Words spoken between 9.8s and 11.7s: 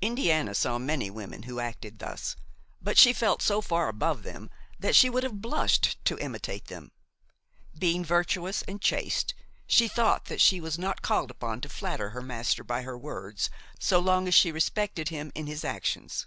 thought that she was not called upon to